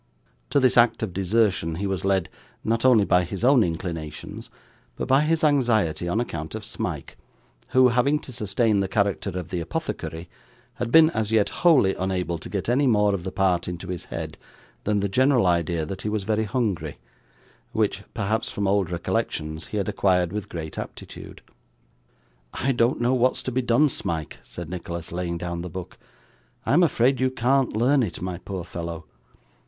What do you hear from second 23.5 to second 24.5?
be done, Smike,'